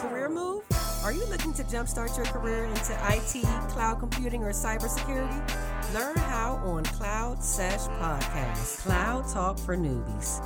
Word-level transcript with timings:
Career 0.00 0.30
move? 0.30 0.64
Are 1.04 1.12
you 1.12 1.26
looking 1.26 1.52
to 1.52 1.62
jumpstart 1.64 2.16
your 2.16 2.24
career 2.24 2.64
into 2.64 2.94
IT, 3.12 3.42
cloud 3.68 4.00
computing, 4.00 4.42
or 4.42 4.50
cybersecurity? 4.50 5.92
Learn 5.92 6.16
how 6.16 6.54
on 6.64 6.84
Cloud 6.84 7.44
Sesh 7.44 7.82
Podcast, 8.00 8.78
Cloud 8.78 9.28
Talk 9.28 9.58
for 9.58 9.76
Newbies. 9.76 10.40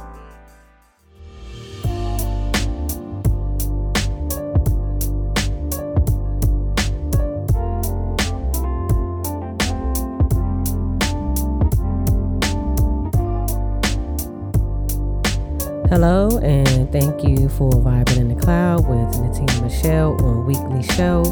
Hello, 15.89 16.41
and 16.43 16.74
thank 16.95 17.25
you 17.25 17.49
for 17.49 17.73
vibing 17.73 18.19
in 18.19 18.29
the 18.29 18.41
cloud 18.41 18.87
with 18.87 19.17
Natina 19.17 19.63
Michelle 19.63 20.13
on 20.25 20.47
Weekly 20.47 20.81
Show, 20.95 21.25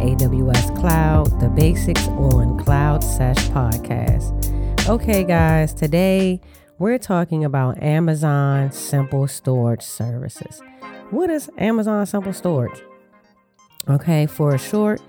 AWS 0.00 0.78
Cloud, 0.78 1.40
the 1.40 1.48
basics 1.48 2.06
on 2.06 2.56
Cloud 2.56 3.02
Sesh 3.02 3.48
Podcast. 3.48 4.88
Okay, 4.88 5.24
guys, 5.24 5.74
today 5.74 6.40
we're 6.78 6.98
talking 6.98 7.44
about 7.44 7.82
Amazon 7.82 8.70
Simple 8.70 9.26
Storage 9.26 9.82
Services. 9.82 10.62
What 11.10 11.30
is 11.30 11.50
Amazon 11.58 12.06
Simple 12.06 12.32
Storage? 12.32 12.80
Okay, 13.88 14.26
for 14.26 14.56
short, 14.56 15.00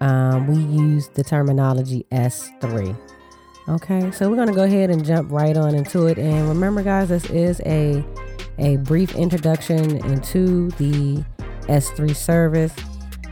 um, 0.00 0.46
we 0.46 0.56
use 0.56 1.08
the 1.08 1.22
terminology 1.22 2.06
S3. 2.10 2.96
Okay, 3.70 4.10
so 4.10 4.28
we're 4.28 4.44
to 4.48 4.52
go 4.52 4.64
ahead 4.64 4.90
and 4.90 5.04
jump 5.04 5.30
right 5.30 5.56
on 5.56 5.76
into 5.76 6.06
it. 6.06 6.18
And 6.18 6.48
remember, 6.48 6.82
guys, 6.82 7.08
this 7.08 7.24
is 7.30 7.60
a 7.64 8.04
a 8.58 8.78
brief 8.78 9.14
introduction 9.14 10.04
into 10.06 10.70
the 10.72 11.24
S3 11.68 12.16
service. 12.16 12.74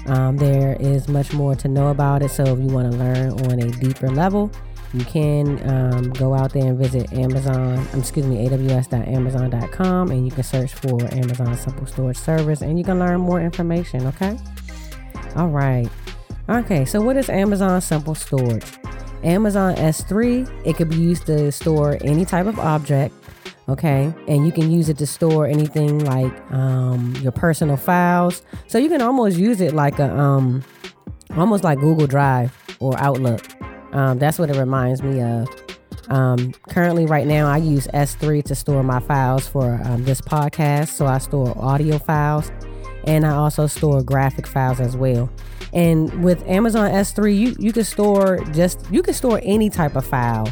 Um, 0.07 0.37
there 0.37 0.77
is 0.79 1.09
much 1.09 1.33
more 1.33 1.57
to 1.57 1.67
know 1.67 1.89
about 1.89 2.23
it, 2.23 2.31
so 2.31 2.45
if 2.45 2.59
you 2.61 2.69
want 2.69 2.93
to 2.93 2.97
learn 2.97 3.33
on 3.47 3.59
a 3.59 3.71
deeper 3.73 4.11
level, 4.11 4.49
you 4.95 5.05
can 5.05 5.69
um, 5.69 6.11
go 6.13 6.35
out 6.35 6.53
there 6.53 6.67
and 6.67 6.79
visit 6.79 7.13
Amazon, 7.13 7.79
um, 7.79 7.99
excuse 7.99 8.25
me, 8.25 8.49
aws.amazon.com, 8.49 10.11
and 10.13 10.25
you 10.25 10.31
can 10.31 10.45
search 10.45 10.73
for 10.73 11.03
Amazon 11.15 11.57
Simple 11.57 11.87
Storage 11.87 12.17
Service, 12.17 12.63
and 12.63 12.79
you 12.79 12.85
can 12.85 13.01
learn 13.01 13.21
more 13.21 13.41
information. 13.41 14.07
Okay. 14.07 14.39
All 15.35 15.49
right. 15.49 15.89
Okay. 16.49 16.85
So, 16.85 17.01
what 17.01 17.17
is 17.17 17.29
Amazon 17.29 17.81
Simple 17.81 18.15
Storage? 18.15 18.79
Amazon 19.25 19.75
S3, 19.77 20.67
it 20.67 20.77
could 20.77 20.89
be 20.89 20.97
used 20.97 21.27
to 21.27 21.51
store 21.53 21.99
any 22.03 22.25
type 22.25 22.47
of 22.47 22.59
object 22.59 23.15
okay? 23.69 24.13
And 24.27 24.47
you 24.47 24.53
can 24.53 24.71
use 24.71 24.89
it 24.89 24.99
to 24.99 25.07
store 25.07 25.47
anything 25.47 26.05
like 26.05 26.33
um, 26.53 27.15
your 27.21 27.33
personal 27.33 27.77
files. 27.77 28.43
So 28.67 28.79
you 28.79 28.89
can 28.89 29.03
almost 29.03 29.37
use 29.37 29.61
it 29.61 29.75
like 29.75 29.99
a 29.99 30.17
um, 30.17 30.65
almost 31.37 31.65
like 31.65 31.79
google 31.79 32.07
drive 32.07 32.57
or 32.81 32.99
outlook. 32.99 33.43
Um, 33.93 34.19
that's 34.19 34.39
what 34.39 34.51
it 34.51 34.57
reminds 34.57 35.03
me 35.03 35.23
of. 35.23 35.49
Um, 36.09 36.53
currently 36.71 37.05
right 37.05 37.27
now 37.27 37.47
i 37.47 37.59
use 37.59 37.87
s3 37.89 38.43
to 38.45 38.55
store 38.55 38.83
my 38.83 38.99
files 38.99 39.47
for 39.47 39.79
um, 39.85 40.05
this 40.05 40.21
podcast. 40.23 40.89
So 40.89 41.07
i 41.07 41.19
store 41.19 41.53
audio 41.59 41.99
files 41.99 42.51
and 43.09 43.27
i 43.27 43.31
also 43.31 43.67
store 43.67 44.03
graphic 44.03 44.47
files 44.47 44.81
as 44.81 44.97
well 44.97 45.29
and 45.73 46.23
with 46.23 46.47
amazon 46.47 46.91
s3 46.91 47.37
you, 47.37 47.57
you 47.59 47.73
can 47.73 47.85
store 47.85 48.39
just 48.53 48.85
you 48.91 49.03
can 49.03 49.15
store 49.15 49.41
any 49.43 49.69
type 49.69 49.97
of 49.97 50.07
file 50.07 50.49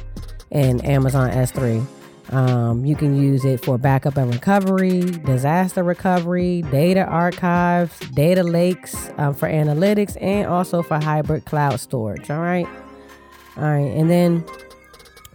in 0.51 0.81
amazon 0.85 1.31
s3 1.31 1.87
um, 2.31 2.85
you 2.85 2.97
can 2.97 3.17
use 3.17 3.45
it 3.45 3.65
for 3.65 3.79
backup 3.79 4.17
and 4.17 4.33
recovery, 4.33 5.01
disaster 5.01 5.85
recovery, 5.85 6.63
data 6.73 7.05
archives, 7.05 7.97
data 8.11 8.43
lakes 8.43 9.11
um, 9.17 9.33
for 9.33 9.49
analytics, 9.49 10.21
and 10.21 10.49
also 10.49 10.83
for 10.83 10.99
hybrid 10.99 11.45
cloud 11.45 11.79
storage. 11.79 12.29
All 12.29 12.41
right. 12.41 12.67
All 13.57 13.63
right. 13.63 13.93
And 13.93 14.11
then 14.11 14.45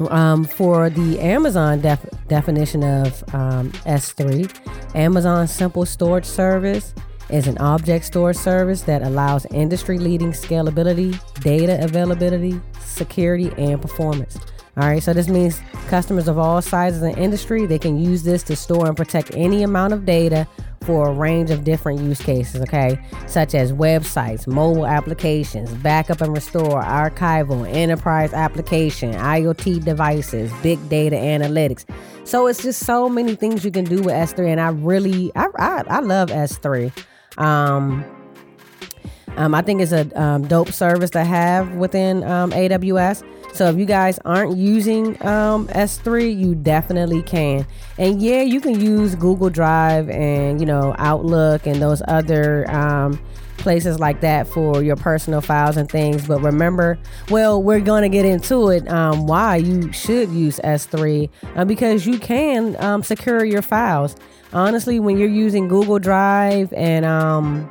um, 0.09 0.43
for 0.43 0.89
the 0.89 1.19
Amazon 1.19 1.79
def- 1.79 2.09
definition 2.27 2.83
of 2.83 3.23
um, 3.33 3.71
S3, 3.85 4.95
Amazon 4.95 5.47
Simple 5.47 5.85
Storage 5.85 6.25
Service 6.25 6.93
is 7.31 7.47
an 7.47 7.57
object 7.57 8.05
storage 8.05 8.37
service 8.37 8.81
that 8.83 9.01
allows 9.01 9.45
industry 9.47 9.97
leading 9.97 10.31
scalability, 10.31 11.19
data 11.41 11.83
availability, 11.83 12.59
security, 12.81 13.51
and 13.57 13.81
performance. 13.81 14.37
All 14.77 14.87
right, 14.87 15.03
so 15.03 15.11
this 15.11 15.27
means 15.27 15.59
customers 15.87 16.29
of 16.29 16.37
all 16.37 16.61
sizes 16.61 17.01
and 17.01 17.17
industry 17.17 17.65
they 17.65 17.77
can 17.77 17.99
use 17.99 18.23
this 18.23 18.41
to 18.43 18.55
store 18.55 18.87
and 18.87 18.95
protect 18.95 19.35
any 19.35 19.63
amount 19.63 19.91
of 19.93 20.05
data 20.05 20.47
for 20.83 21.09
a 21.09 21.13
range 21.13 21.51
of 21.51 21.63
different 21.63 21.99
use 21.99 22.21
cases, 22.21 22.61
okay, 22.61 22.97
such 23.27 23.53
as 23.53 23.71
websites, 23.71 24.47
mobile 24.47 24.87
applications, 24.87 25.71
backup 25.75 26.21
and 26.21 26.33
restore, 26.33 26.81
archival, 26.81 27.69
enterprise 27.71 28.33
application, 28.33 29.13
IoT 29.13 29.83
devices, 29.83 30.51
big 30.63 30.79
data 30.89 31.17
analytics. 31.17 31.85
So 32.23 32.47
it's 32.47 32.63
just 32.63 32.85
so 32.85 33.09
many 33.09 33.35
things 33.35 33.65
you 33.65 33.71
can 33.71 33.85
do 33.85 33.97
with 33.97 34.15
S3, 34.15 34.51
and 34.51 34.61
I 34.61 34.69
really, 34.69 35.31
I, 35.35 35.47
I, 35.57 35.83
I 35.87 35.99
love 35.99 36.29
S3. 36.29 36.91
Um, 37.37 38.05
um, 39.37 39.55
I 39.55 39.61
think 39.61 39.81
it's 39.81 39.91
a 39.91 40.21
um, 40.21 40.47
dope 40.47 40.71
service 40.71 41.09
to 41.11 41.23
have 41.23 41.73
within 41.75 42.23
um, 42.23 42.51
AWS. 42.51 43.23
So 43.53 43.67
if 43.69 43.77
you 43.77 43.85
guys 43.85 44.17
aren't 44.23 44.57
using 44.57 45.21
um, 45.25 45.67
S3, 45.69 46.37
you 46.37 46.55
definitely 46.55 47.21
can. 47.21 47.65
And 47.97 48.21
yeah, 48.21 48.41
you 48.41 48.61
can 48.61 48.79
use 48.79 49.15
Google 49.15 49.49
Drive 49.49 50.09
and 50.09 50.59
you 50.59 50.65
know 50.65 50.95
Outlook 50.97 51.67
and 51.67 51.81
those 51.81 52.01
other 52.07 52.69
um, 52.71 53.19
places 53.61 53.99
like 53.99 54.21
that 54.21 54.47
for 54.47 54.83
your 54.83 54.95
personal 54.95 55.39
files 55.39 55.77
and 55.77 55.89
things. 55.89 56.27
But 56.27 56.41
remember, 56.41 56.97
well, 57.29 57.61
we're 57.61 57.79
going 57.79 58.03
to 58.03 58.09
get 58.09 58.25
into 58.25 58.69
it 58.69 58.87
um, 58.89 59.27
why 59.27 59.57
you 59.57 59.91
should 59.93 60.29
use 60.29 60.59
S3 60.63 61.29
uh, 61.55 61.65
because 61.65 62.05
you 62.05 62.19
can 62.19 62.75
um, 62.83 63.03
secure 63.03 63.45
your 63.45 63.61
files. 63.61 64.15
Honestly, 64.53 64.99
when 64.99 65.17
you're 65.17 65.29
using 65.29 65.67
Google 65.67 65.99
Drive 65.99 66.73
and 66.73 67.05
um, 67.05 67.69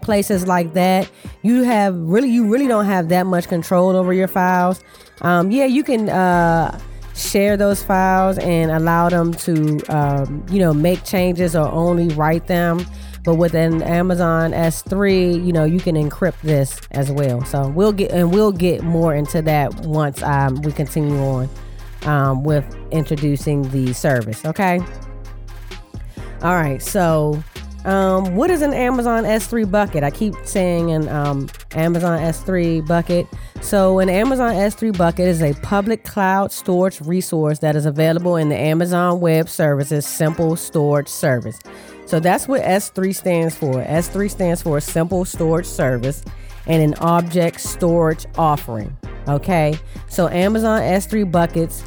places 0.00 0.46
like 0.46 0.72
that, 0.74 1.08
you 1.42 1.62
have 1.62 1.96
really, 1.96 2.30
you 2.30 2.46
really 2.50 2.66
don't 2.66 2.86
have 2.86 3.08
that 3.10 3.26
much 3.26 3.48
control 3.48 3.94
over 3.94 4.12
your 4.12 4.28
files. 4.28 4.82
Um, 5.20 5.50
yeah, 5.50 5.66
you 5.66 5.84
can 5.84 6.08
uh, 6.08 6.78
share 7.14 7.56
those 7.56 7.82
files 7.82 8.38
and 8.38 8.70
allow 8.70 9.08
them 9.08 9.32
to, 9.34 9.80
um, 9.88 10.44
you 10.50 10.58
know, 10.58 10.74
make 10.74 11.04
changes 11.04 11.54
or 11.54 11.68
only 11.68 12.08
write 12.14 12.46
them. 12.46 12.84
But 13.24 13.36
with 13.36 13.54
an 13.54 13.82
Amazon 13.82 14.50
S3, 14.50 15.44
you 15.44 15.52
know, 15.52 15.64
you 15.64 15.78
can 15.78 15.94
encrypt 15.94 16.40
this 16.42 16.80
as 16.90 17.10
well. 17.10 17.44
So 17.44 17.68
we'll 17.68 17.92
get 17.92 18.10
and 18.10 18.32
we'll 18.32 18.52
get 18.52 18.82
more 18.82 19.14
into 19.14 19.42
that 19.42 19.72
once 19.86 20.22
um, 20.22 20.60
we 20.62 20.72
continue 20.72 21.16
on 21.18 21.48
um, 22.02 22.42
with 22.42 22.64
introducing 22.90 23.68
the 23.70 23.92
service. 23.92 24.44
Okay. 24.44 24.80
All 26.42 26.54
right. 26.54 26.82
So 26.82 27.42
um, 27.84 28.36
what 28.36 28.50
is 28.50 28.62
an 28.62 28.72
Amazon 28.72 29.24
S3 29.24 29.70
bucket? 29.70 30.04
I 30.04 30.10
keep 30.10 30.34
saying 30.44 30.90
an 30.90 31.08
um, 31.08 31.48
Amazon 31.72 32.18
S3 32.18 32.86
bucket. 32.86 33.26
So, 33.60 33.98
an 33.98 34.08
Amazon 34.08 34.54
S3 34.54 34.96
bucket 34.96 35.26
is 35.26 35.42
a 35.42 35.54
public 35.54 36.04
cloud 36.04 36.52
storage 36.52 37.00
resource 37.00 37.58
that 37.60 37.76
is 37.76 37.86
available 37.86 38.36
in 38.36 38.48
the 38.48 38.56
Amazon 38.56 39.20
Web 39.20 39.48
Services 39.48 40.06
Simple 40.06 40.56
Storage 40.56 41.08
Service. 41.08 41.58
So, 42.06 42.20
that's 42.20 42.46
what 42.46 42.62
S3 42.62 43.14
stands 43.14 43.54
for. 43.54 43.82
S3 43.84 44.30
stands 44.30 44.62
for 44.62 44.80
Simple 44.80 45.24
Storage 45.24 45.66
Service 45.66 46.24
and 46.66 46.82
an 46.82 46.94
object 47.00 47.60
storage 47.60 48.26
offering. 48.36 48.96
Okay, 49.28 49.78
so 50.08 50.28
Amazon 50.28 50.80
S3 50.80 51.30
buckets 51.30 51.84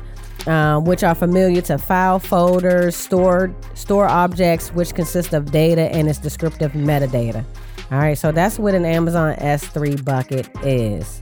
um, 0.47 0.85
which 0.85 1.03
are 1.03 1.15
familiar 1.15 1.61
to 1.61 1.77
file 1.77 2.19
folders, 2.19 2.95
stored 2.95 3.53
store 3.75 4.07
objects, 4.07 4.69
which 4.69 4.93
consist 4.93 5.33
of 5.33 5.51
data 5.51 5.93
and 5.93 6.09
its 6.09 6.19
descriptive 6.19 6.73
metadata. 6.73 7.43
All 7.91 7.99
right, 7.99 8.17
so 8.17 8.31
that's 8.31 8.57
what 8.57 8.73
an 8.73 8.85
Amazon 8.85 9.35
S3 9.35 10.03
bucket 10.03 10.49
is, 10.63 11.21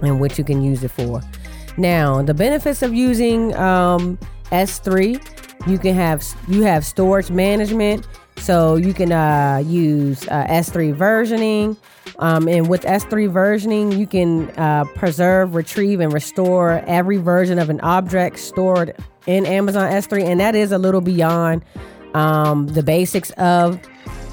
and 0.00 0.18
what 0.20 0.38
you 0.38 0.44
can 0.44 0.62
use 0.62 0.82
it 0.82 0.90
for. 0.90 1.20
Now, 1.76 2.22
the 2.22 2.34
benefits 2.34 2.82
of 2.82 2.94
using 2.94 3.54
um, 3.56 4.18
S3, 4.50 5.66
you 5.66 5.78
can 5.78 5.94
have 5.94 6.24
you 6.48 6.62
have 6.62 6.84
storage 6.84 7.30
management, 7.30 8.06
so 8.42 8.74
you 8.74 8.92
can 8.92 9.12
uh, 9.12 9.62
use 9.64 10.26
uh, 10.26 10.44
S3 10.46 10.94
versioning. 10.96 11.76
Um, 12.18 12.48
and 12.48 12.68
with 12.68 12.82
S3 12.82 13.30
versioning, 13.30 13.96
you 13.96 14.06
can 14.06 14.50
uh, 14.58 14.84
preserve, 14.96 15.54
retrieve, 15.54 16.00
and 16.00 16.12
restore 16.12 16.82
every 16.86 17.18
version 17.18 17.58
of 17.58 17.70
an 17.70 17.80
object 17.80 18.40
stored 18.40 18.96
in 19.26 19.46
Amazon 19.46 19.90
S3. 19.90 20.24
And 20.24 20.40
that 20.40 20.56
is 20.56 20.72
a 20.72 20.78
little 20.78 21.00
beyond 21.00 21.64
um, 22.14 22.66
the 22.66 22.82
basics 22.82 23.30
of 23.32 23.80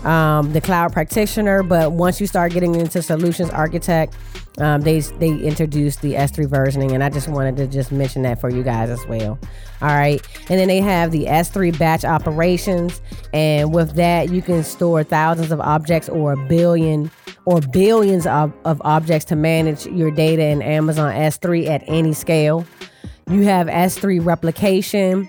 um, 0.06 0.54
the 0.54 0.62
cloud 0.62 0.94
practitioner, 0.94 1.64
but 1.64 1.92
once 1.92 2.22
you 2.22 2.28
start 2.28 2.54
getting 2.54 2.76
into 2.76 3.02
solutions 3.02 3.50
architect, 3.50 4.16
um, 4.60 4.82
they 4.82 5.00
they 5.00 5.30
introduced 5.30 6.02
the 6.02 6.14
S3 6.14 6.48
versioning, 6.48 6.94
and 6.94 7.04
I 7.04 7.10
just 7.10 7.28
wanted 7.28 7.58
to 7.58 7.68
just 7.68 7.92
mention 7.92 8.24
that 8.24 8.40
for 8.42 8.50
you 8.50 8.64
guys 8.64 8.90
as 8.90 9.06
well. 9.08 9.40
All 9.82 9.88
right, 9.88 10.22
and 10.50 10.60
then 10.60 10.68
they 10.68 10.82
have 10.82 11.12
the 11.12 11.26
S3 11.26 11.78
batch 11.78 12.06
operations, 12.06 13.02
and 13.34 13.74
with 13.74 13.96
that 13.96 14.30
you 14.30 14.42
can 14.42 14.64
store 14.64 15.04
thousands 15.04 15.52
of 15.52 15.60
objects 15.62 16.10
or 16.10 16.34
a 16.34 16.48
billion 16.48 17.12
or 17.46 17.62
billions 17.62 18.28
of, 18.28 18.54
of 18.66 18.82
objects 18.86 19.26
to 19.26 19.36
manage 19.36 19.86
your 19.88 20.12
data 20.12 20.44
in 20.44 20.62
Amazon 20.62 21.14
S3 21.14 21.68
at 21.68 21.84
any 21.88 22.14
scale. 22.14 22.66
You 23.30 23.44
have 23.44 23.68
S3 23.68 24.24
replication, 24.26 25.26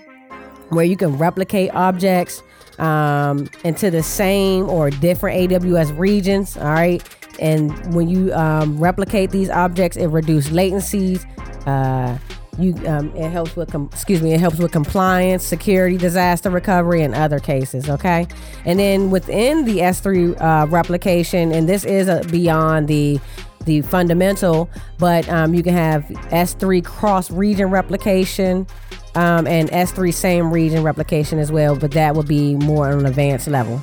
where 0.69 0.85
you 0.85 0.97
can 0.97 1.17
replicate 1.17 1.73
objects 1.73 2.43
um, 2.81 3.49
into 3.63 3.89
the 3.91 4.03
same 4.03 4.69
or 4.69 4.89
different 4.89 5.51
AWS 5.51 5.97
regions. 5.97 6.57
All 6.57 6.65
right. 6.65 7.01
And 7.39 7.95
when 7.95 8.09
you 8.09 8.33
um, 8.33 8.77
replicate 8.77 9.31
these 9.31 9.49
objects, 9.49 9.97
it 9.97 10.07
reduces 10.07 10.51
latencies. 10.51 11.25
Uh, 11.65 12.17
you 12.59 12.75
um, 12.85 13.15
it 13.15 13.29
helps 13.29 13.55
with 13.55 13.71
com- 13.71 13.89
excuse 13.93 14.21
me 14.21 14.33
it 14.33 14.39
helps 14.39 14.57
with 14.57 14.73
compliance 14.73 15.41
security 15.41 15.97
disaster 15.97 16.49
recovery 16.49 17.01
and 17.01 17.15
other 17.15 17.39
cases 17.39 17.89
okay 17.89 18.27
and 18.65 18.77
then 18.77 19.09
within 19.09 19.63
the 19.63 19.77
s3 19.77 20.39
uh, 20.41 20.67
replication 20.67 21.53
and 21.53 21.69
this 21.69 21.85
is 21.85 22.09
a, 22.09 22.21
beyond 22.29 22.89
the 22.89 23.19
the 23.63 23.81
fundamental 23.83 24.69
but 24.97 25.27
um, 25.29 25.53
you 25.53 25.63
can 25.63 25.73
have 25.73 26.03
s3 26.31 26.83
cross 26.83 27.31
region 27.31 27.69
replication 27.69 28.67
um, 29.15 29.47
and 29.47 29.69
S3 29.69 30.13
same 30.13 30.51
region 30.51 30.83
replication 30.83 31.39
as 31.39 31.51
well, 31.51 31.75
but 31.75 31.91
that 31.91 32.15
would 32.15 32.27
be 32.27 32.55
more 32.55 32.87
on 32.87 32.99
an 32.99 33.05
advanced 33.05 33.47
level. 33.47 33.81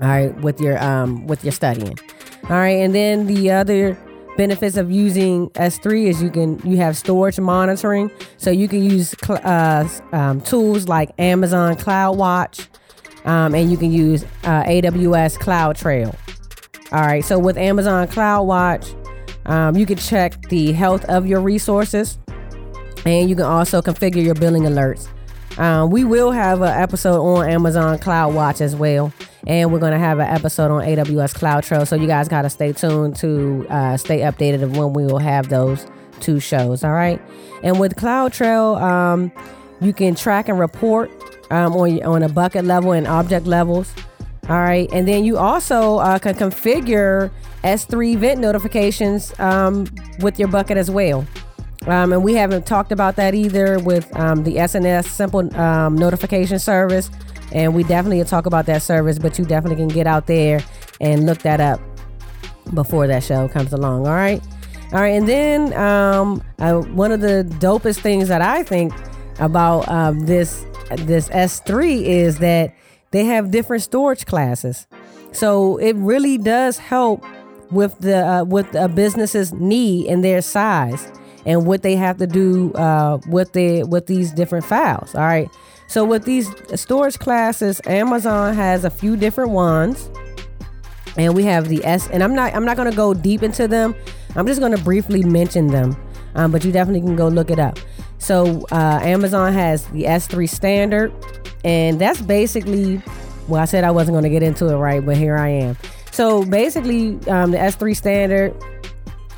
All 0.00 0.08
right, 0.08 0.34
with 0.40 0.60
your 0.60 0.82
um, 0.82 1.26
with 1.26 1.44
your 1.44 1.52
studying. 1.52 1.98
All 2.44 2.56
right, 2.56 2.78
and 2.78 2.94
then 2.94 3.26
the 3.26 3.50
other 3.50 3.96
benefits 4.36 4.76
of 4.76 4.90
using 4.90 5.50
S3 5.50 6.06
is 6.06 6.22
you 6.22 6.30
can 6.30 6.58
you 6.68 6.78
have 6.78 6.96
storage 6.96 7.38
monitoring, 7.38 8.10
so 8.38 8.50
you 8.50 8.68
can 8.68 8.82
use 8.82 9.14
cl- 9.24 9.40
uh, 9.44 9.86
um, 10.12 10.40
tools 10.40 10.88
like 10.88 11.10
Amazon 11.18 11.76
CloudWatch, 11.76 12.66
um, 13.26 13.54
and 13.54 13.70
you 13.70 13.76
can 13.76 13.92
use 13.92 14.24
uh, 14.44 14.64
AWS 14.64 15.38
CloudTrail. 15.38 16.16
All 16.92 17.00
right, 17.00 17.24
so 17.24 17.38
with 17.38 17.56
Amazon 17.56 18.08
CloudWatch, 18.08 18.98
um, 19.46 19.76
you 19.76 19.86
can 19.86 19.98
check 19.98 20.40
the 20.48 20.72
health 20.72 21.04
of 21.06 21.26
your 21.26 21.40
resources 21.40 22.18
and 23.04 23.28
you 23.28 23.36
can 23.36 23.44
also 23.44 23.82
configure 23.82 24.22
your 24.22 24.34
billing 24.34 24.62
alerts. 24.62 25.08
Um, 25.58 25.90
we 25.90 26.04
will 26.04 26.30
have 26.30 26.62
an 26.62 26.68
episode 26.68 27.20
on 27.20 27.48
Amazon 27.48 27.98
CloudWatch 27.98 28.60
as 28.60 28.74
well, 28.74 29.12
and 29.46 29.70
we're 29.70 29.78
going 29.78 29.92
to 29.92 29.98
have 29.98 30.18
an 30.18 30.26
episode 30.26 30.70
on 30.70 30.82
AWS 30.82 31.34
CloudTrail. 31.34 31.86
So 31.86 31.96
you 31.96 32.06
guys 32.06 32.28
got 32.28 32.42
to 32.42 32.50
stay 32.50 32.72
tuned 32.72 33.16
to 33.16 33.66
uh, 33.68 33.96
stay 33.96 34.20
updated 34.20 34.62
of 34.62 34.76
when 34.76 34.94
we 34.94 35.04
will 35.04 35.18
have 35.18 35.48
those 35.48 35.86
two 36.20 36.40
shows. 36.40 36.84
All 36.84 36.92
right, 36.92 37.20
and 37.62 37.78
with 37.78 37.96
CloudTrail, 37.96 38.80
um, 38.80 39.32
you 39.80 39.92
can 39.92 40.14
track 40.14 40.48
and 40.48 40.58
report 40.58 41.10
um, 41.50 41.74
on 41.74 42.02
on 42.02 42.22
a 42.22 42.28
bucket 42.28 42.64
level 42.64 42.92
and 42.92 43.06
object 43.06 43.46
levels. 43.46 43.92
All 44.48 44.56
right, 44.56 44.88
and 44.92 45.06
then 45.06 45.24
you 45.24 45.36
also 45.36 45.98
uh, 45.98 46.18
can 46.18 46.34
configure 46.34 47.30
S3 47.62 48.14
event 48.14 48.40
notifications 48.40 49.38
um, 49.38 49.86
with 50.20 50.38
your 50.38 50.48
bucket 50.48 50.76
as 50.76 50.90
well. 50.90 51.26
Um, 51.86 52.12
and 52.12 52.22
we 52.22 52.34
haven't 52.34 52.66
talked 52.66 52.92
about 52.92 53.16
that 53.16 53.34
either 53.34 53.78
with 53.78 54.14
um, 54.16 54.44
the 54.44 54.56
SNS 54.56 55.06
simple 55.06 55.54
um, 55.56 55.96
notification 55.96 56.58
service. 56.58 57.10
And 57.52 57.74
we 57.74 57.82
definitely 57.82 58.22
talk 58.24 58.46
about 58.46 58.66
that 58.66 58.82
service, 58.82 59.18
but 59.18 59.38
you 59.38 59.44
definitely 59.44 59.76
can 59.76 59.88
get 59.88 60.06
out 60.06 60.26
there 60.26 60.64
and 61.00 61.26
look 61.26 61.38
that 61.38 61.60
up 61.60 61.80
before 62.72 63.06
that 63.06 63.22
show 63.22 63.48
comes 63.48 63.72
along. 63.72 64.06
All 64.06 64.14
right. 64.14 64.42
All 64.92 65.00
right. 65.00 65.14
And 65.14 65.28
then 65.28 65.72
um, 65.74 66.42
uh, 66.58 66.80
one 66.80 67.12
of 67.12 67.20
the 67.20 67.44
dopest 67.58 68.00
things 68.00 68.28
that 68.28 68.42
I 68.42 68.62
think 68.62 68.92
about 69.38 69.88
um, 69.88 70.20
this 70.26 70.64
this 70.98 71.28
S3 71.30 72.02
is 72.02 72.38
that 72.38 72.74
they 73.10 73.24
have 73.24 73.50
different 73.50 73.82
storage 73.82 74.26
classes. 74.26 74.86
So 75.32 75.78
it 75.78 75.96
really 75.96 76.36
does 76.38 76.78
help 76.78 77.24
with 77.70 77.98
the 77.98 78.26
uh, 78.26 78.44
with 78.44 78.74
a 78.74 78.88
business's 78.88 79.52
need 79.52 80.06
and 80.06 80.22
their 80.22 80.42
size 80.42 81.10
and 81.46 81.66
what 81.66 81.82
they 81.82 81.96
have 81.96 82.18
to 82.18 82.26
do 82.26 82.72
uh, 82.74 83.18
with 83.26 83.52
the 83.52 83.84
with 83.84 84.06
these 84.06 84.32
different 84.32 84.64
files. 84.64 85.14
All 85.14 85.22
right. 85.22 85.48
So 85.88 86.04
with 86.04 86.24
these 86.24 86.48
storage 86.80 87.18
classes, 87.18 87.80
Amazon 87.86 88.54
has 88.54 88.84
a 88.84 88.90
few 88.90 89.16
different 89.16 89.50
ones, 89.50 90.10
and 91.16 91.34
we 91.34 91.44
have 91.44 91.68
the 91.68 91.84
S. 91.84 92.08
And 92.08 92.22
I'm 92.22 92.34
not 92.34 92.54
I'm 92.54 92.64
not 92.64 92.76
going 92.76 92.90
to 92.90 92.96
go 92.96 93.14
deep 93.14 93.42
into 93.42 93.68
them. 93.68 93.94
I'm 94.34 94.46
just 94.46 94.60
going 94.60 94.72
to 94.72 94.82
briefly 94.82 95.22
mention 95.22 95.66
them, 95.66 95.96
um, 96.34 96.50
but 96.52 96.64
you 96.64 96.72
definitely 96.72 97.02
can 97.02 97.16
go 97.16 97.28
look 97.28 97.50
it 97.50 97.58
up. 97.58 97.78
So 98.18 98.64
uh, 98.70 99.00
Amazon 99.02 99.52
has 99.52 99.86
the 99.88 100.04
S3 100.04 100.48
standard, 100.48 101.12
and 101.64 102.00
that's 102.00 102.22
basically. 102.22 103.02
Well, 103.48 103.60
I 103.60 103.64
said 103.64 103.82
I 103.82 103.90
wasn't 103.90 104.14
going 104.14 104.22
to 104.22 104.30
get 104.30 104.44
into 104.44 104.68
it 104.68 104.76
right, 104.76 105.04
but 105.04 105.16
here 105.16 105.36
I 105.36 105.48
am. 105.48 105.76
So 106.12 106.44
basically, 106.44 107.18
um, 107.28 107.50
the 107.50 107.58
S3 107.58 107.96
standard 107.96 108.54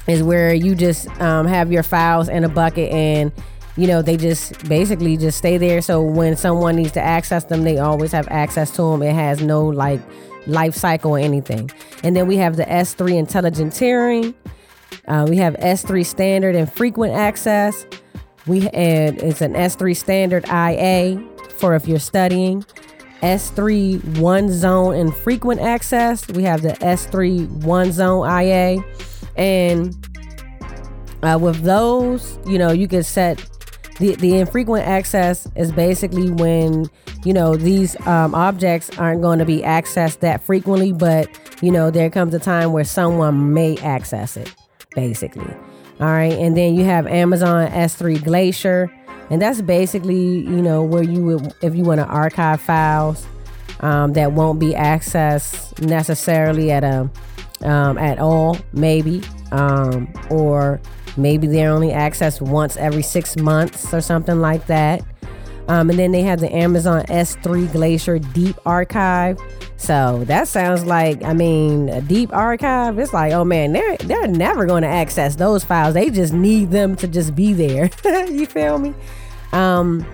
is 0.07 0.23
where 0.23 0.53
you 0.53 0.75
just 0.75 1.09
um, 1.21 1.47
have 1.47 1.73
your 1.73 1.83
files 1.83 2.29
in 2.29 2.45
a 2.45 2.49
bucket 2.49 2.91
and 2.91 3.33
you 3.77 3.87
know 3.87 4.03
they 4.03 4.17
just 4.17 4.69
basically 4.69 5.17
just 5.17 5.39
stay 5.39 5.57
there. 5.59 5.81
So 5.83 6.03
when 6.03 6.37
someone 6.37 6.77
needs 6.77 6.93
to 6.93 7.01
access 7.01 7.45
them 7.45 7.65
they 7.65 7.79
always 7.79 8.13
have 8.13 8.29
access 8.29 8.71
to 8.73 8.83
them 8.83 9.03
it 9.03 9.15
has 9.15 9.41
no 9.43 9.65
like 9.65 10.01
life 10.47 10.75
cycle 10.75 11.13
or 11.13 11.19
anything. 11.19 11.71
And 12.03 12.15
then 12.15 12.27
we 12.27 12.37
have 12.37 12.57
the 12.57 12.65
s3 12.65 13.17
intelligent 13.17 13.73
tiering. 13.73 14.35
Uh, 15.09 15.27
we 15.29 15.37
have 15.39 15.55
s3 15.55 16.05
standard 16.05 16.55
infrequent 16.55 17.15
access. 17.15 17.87
We 18.47 18.69
and 18.69 19.21
it's 19.23 19.41
an 19.41 19.55
s3 19.55 19.97
standard 19.97 20.45
ia 20.49 21.23
for 21.57 21.75
if 21.75 21.89
you're 21.89 21.99
studying 21.99 22.65
s3 23.25 24.19
one 24.19 24.51
zone 24.51 24.95
infrequent 24.95 25.61
access 25.61 26.29
we 26.29 26.43
have 26.43 26.63
the 26.63 26.73
s3 26.75 27.49
one 27.65 27.91
zone 27.91 28.27
ia 28.43 28.85
and 29.37 29.97
uh, 31.25 31.39
with 31.39 31.63
those, 31.63 32.39
you 32.47 32.59
know, 32.59 32.71
you 32.71 32.87
can 32.87 33.03
set 33.03 33.39
the, 33.99 34.15
the 34.17 34.37
infrequent 34.37 34.87
access 34.87 35.49
is 35.57 35.73
basically 35.73 36.31
when, 36.31 36.91
you 37.25 37.33
know, 37.33 37.57
these 37.57 37.99
um, 38.07 38.35
objects 38.35 38.91
aren't 38.99 39.23
going 39.23 39.39
to 39.39 39.45
be 39.45 39.61
accessed 39.61 40.21
that 40.21 40.43
frequently, 40.43 40.93
but, 40.93 41.29
you 41.63 41.71
know, 41.71 41.91
there 41.91 42.11
comes 42.11 42.35
a 42.35 42.39
time 42.39 42.73
where 42.73 42.85
someone 42.85 43.55
may 43.55 43.77
access 43.79 44.37
it, 44.37 44.55
basically. 44.95 45.55
All 46.01 46.09
right. 46.09 46.33
And 46.33 46.57
then 46.57 46.75
you 46.75 46.85
have 46.85 47.07
Amazon 47.07 47.71
S3 47.71 48.23
Glacier. 48.23 48.91
And 49.35 49.43
that's 49.43 49.61
basically, 49.61 50.39
you 50.39 50.63
know, 50.63 50.85
where 50.85 51.03
you 51.03 51.25
would, 51.25 51.55
if 51.61 51.75
you 51.75 51.83
want 51.83 51.99
to 51.99 52.07
archive 52.07 52.61
files 52.61 53.27
um, 53.81 54.13
that 54.13 54.31
won't 54.31 54.61
be 54.61 54.75
accessed 54.75 55.85
necessarily 55.85 56.71
at 56.71 56.85
a 56.85 57.11
um, 57.65 57.99
at 57.99 58.21
all, 58.21 58.57
maybe, 58.73 59.25
um, 59.51 60.09
or 60.31 60.81
maybe 61.17 61.49
they're 61.49 61.73
only 61.73 61.89
accessed 61.89 62.43
once 62.43 62.77
every 62.77 63.03
six 63.03 63.37
months 63.37 63.93
or 63.93 64.01
something 64.01 64.39
like 64.39 64.69
that. 64.69 65.03
Um, 65.67 65.91
and 65.91 65.99
then 65.99 66.13
they 66.13 66.23
have 66.23 66.39
the 66.39 66.55
Amazon 66.55 67.03
S3 67.07 67.73
Glacier 67.73 68.21
Deep 68.21 68.57
Archive. 68.65 69.37
So 69.79 70.23
that 70.27 70.47
sounds 70.47 70.85
like, 70.85 71.25
I 71.25 71.33
mean, 71.33 71.89
a 71.89 72.01
deep 72.01 72.33
archive. 72.33 73.01
It's 73.01 73.13
like, 73.13 73.33
oh 73.33 73.45
man, 73.45 73.73
they're 73.73 73.97
they're 73.97 74.29
never 74.29 74.65
going 74.65 74.83
to 74.83 74.89
access 74.89 75.35
those 75.35 75.65
files. 75.65 75.95
They 75.95 76.11
just 76.11 76.33
need 76.33 76.71
them 76.71 76.95
to 76.97 77.09
just 77.09 77.35
be 77.35 77.53
there. 77.53 77.91
you 78.29 78.47
feel 78.47 78.79
me? 78.79 78.95
Um, 79.55 80.05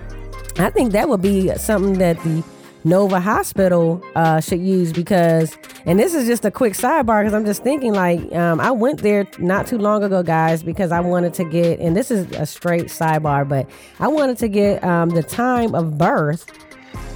I 0.57 0.69
think 0.69 0.91
that 0.91 1.09
would 1.09 1.21
be 1.21 1.53
something 1.55 1.93
that 1.93 2.21
the 2.23 2.43
Nova 2.83 3.19
Hospital 3.19 4.03
uh, 4.15 4.39
should 4.39 4.59
use 4.59 4.91
because, 4.91 5.57
and 5.85 5.99
this 5.99 6.13
is 6.13 6.27
just 6.27 6.45
a 6.45 6.51
quick 6.51 6.73
sidebar 6.73 7.21
because 7.21 7.33
I'm 7.33 7.45
just 7.45 7.63
thinking 7.63 7.93
like 7.93 8.19
um, 8.33 8.59
I 8.59 8.71
went 8.71 9.01
there 9.01 9.27
not 9.39 9.67
too 9.67 9.77
long 9.77 10.03
ago, 10.03 10.23
guys, 10.23 10.63
because 10.63 10.91
I 10.91 10.99
wanted 10.99 11.33
to 11.35 11.43
get, 11.43 11.79
and 11.79 11.95
this 11.95 12.11
is 12.11 12.31
a 12.31 12.45
straight 12.45 12.85
sidebar, 12.85 13.47
but 13.47 13.69
I 13.99 14.07
wanted 14.07 14.37
to 14.39 14.47
get 14.47 14.83
um, 14.83 15.09
the 15.09 15.23
time 15.23 15.75
of 15.75 15.97
birth 15.97 16.45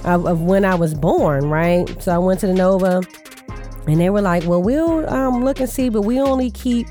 of, 0.04 0.26
of, 0.26 0.40
when 0.42 0.64
I 0.64 0.74
was 0.74 0.94
born, 0.94 1.48
right? 1.48 2.00
So 2.02 2.12
I 2.12 2.18
went 2.18 2.40
to 2.40 2.46
the 2.46 2.54
Nova, 2.54 3.02
and 3.88 4.00
they 4.00 4.10
were 4.10 4.22
like, 4.22 4.44
"Well, 4.46 4.62
we'll 4.62 5.08
um, 5.08 5.44
look 5.44 5.60
and 5.60 5.68
see, 5.68 5.88
but 5.88 6.02
we 6.02 6.20
only 6.20 6.50
keep 6.50 6.86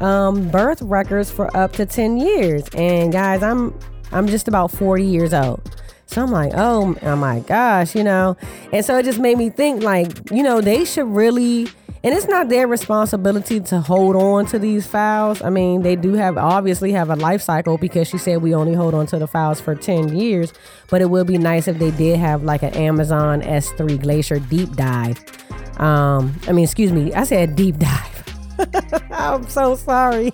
um, 0.00 0.48
birth 0.50 0.80
records 0.82 1.30
for 1.30 1.54
up 1.56 1.72
to 1.74 1.86
ten 1.86 2.16
years." 2.16 2.64
And 2.74 3.12
guys, 3.12 3.42
I'm 3.42 3.76
I'm 4.14 4.28
just 4.28 4.48
about 4.48 4.70
40 4.70 5.04
years 5.04 5.34
old. 5.34 5.60
So 6.06 6.22
I'm 6.22 6.30
like, 6.30 6.52
oh, 6.54 6.96
oh 7.02 7.16
my 7.16 7.40
gosh, 7.40 7.94
you 7.94 8.04
know? 8.04 8.36
And 8.72 8.84
so 8.84 8.96
it 8.98 9.04
just 9.04 9.18
made 9.18 9.36
me 9.36 9.50
think, 9.50 9.82
like, 9.82 10.30
you 10.30 10.42
know, 10.42 10.60
they 10.60 10.84
should 10.84 11.08
really, 11.08 11.62
and 12.04 12.14
it's 12.14 12.28
not 12.28 12.48
their 12.48 12.68
responsibility 12.68 13.58
to 13.60 13.80
hold 13.80 14.14
on 14.14 14.46
to 14.46 14.58
these 14.58 14.86
files. 14.86 15.42
I 15.42 15.50
mean, 15.50 15.82
they 15.82 15.96
do 15.96 16.12
have, 16.12 16.38
obviously, 16.38 16.92
have 16.92 17.10
a 17.10 17.16
life 17.16 17.42
cycle 17.42 17.78
because 17.78 18.06
she 18.06 18.18
said 18.18 18.42
we 18.42 18.54
only 18.54 18.74
hold 18.74 18.94
on 18.94 19.06
to 19.06 19.18
the 19.18 19.26
files 19.26 19.60
for 19.60 19.74
10 19.74 20.16
years. 20.16 20.52
But 20.90 21.00
it 21.00 21.10
would 21.10 21.26
be 21.26 21.38
nice 21.38 21.66
if 21.66 21.78
they 21.78 21.90
did 21.90 22.18
have 22.18 22.44
like 22.44 22.62
an 22.62 22.74
Amazon 22.74 23.40
S3 23.42 24.00
Glacier 24.00 24.38
deep 24.38 24.72
dive. 24.76 25.18
Um, 25.80 26.38
I 26.46 26.52
mean, 26.52 26.64
excuse 26.64 26.92
me, 26.92 27.12
I 27.14 27.24
said 27.24 27.56
deep 27.56 27.78
dive. 27.78 28.24
I'm 29.10 29.48
so 29.48 29.74
sorry. 29.74 30.32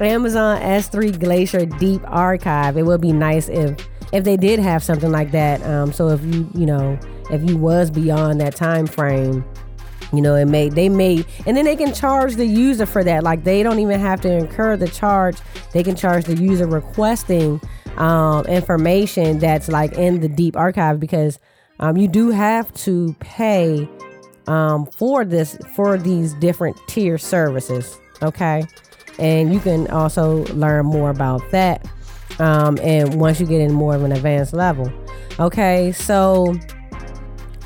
Amazon 0.00 0.60
S3 0.60 1.18
Glacier 1.18 1.66
Deep 1.66 2.02
Archive. 2.06 2.76
It 2.76 2.84
would 2.84 3.00
be 3.00 3.12
nice 3.12 3.48
if 3.48 3.88
if 4.12 4.24
they 4.24 4.36
did 4.36 4.58
have 4.58 4.84
something 4.84 5.10
like 5.10 5.32
that. 5.32 5.62
Um, 5.62 5.92
so 5.92 6.08
if 6.08 6.22
you 6.24 6.48
you 6.54 6.66
know 6.66 6.98
if 7.30 7.48
you 7.48 7.56
was 7.56 7.90
beyond 7.90 8.40
that 8.40 8.54
time 8.54 8.86
frame, 8.86 9.44
you 10.12 10.20
know, 10.20 10.34
it 10.34 10.46
may 10.46 10.68
they 10.68 10.88
may 10.88 11.24
and 11.46 11.56
then 11.56 11.64
they 11.64 11.76
can 11.76 11.92
charge 11.92 12.36
the 12.36 12.46
user 12.46 12.86
for 12.86 13.02
that. 13.04 13.22
Like 13.22 13.44
they 13.44 13.62
don't 13.62 13.78
even 13.78 14.00
have 14.00 14.20
to 14.22 14.32
incur 14.32 14.76
the 14.76 14.88
charge. 14.88 15.38
They 15.72 15.82
can 15.82 15.96
charge 15.96 16.24
the 16.24 16.36
user 16.36 16.66
requesting 16.66 17.60
um, 17.96 18.44
information 18.46 19.38
that's 19.38 19.68
like 19.68 19.92
in 19.94 20.20
the 20.20 20.28
deep 20.28 20.56
archive 20.56 21.00
because 21.00 21.38
um, 21.80 21.96
you 21.96 22.08
do 22.08 22.30
have 22.30 22.72
to 22.74 23.14
pay 23.20 23.88
um, 24.46 24.86
for 24.86 25.24
this 25.24 25.58
for 25.74 25.98
these 25.98 26.34
different 26.34 26.76
tier 26.86 27.18
services. 27.18 27.98
Okay, 28.22 28.64
and 29.18 29.52
you 29.52 29.60
can 29.60 29.88
also 29.88 30.44
learn 30.54 30.86
more 30.86 31.10
about 31.10 31.42
that. 31.50 31.86
Um, 32.38 32.78
and 32.82 33.18
once 33.20 33.40
you 33.40 33.46
get 33.46 33.60
in 33.60 33.72
more 33.72 33.94
of 33.94 34.02
an 34.02 34.12
advanced 34.12 34.52
level, 34.52 34.92
okay, 35.38 35.92
so 35.92 36.54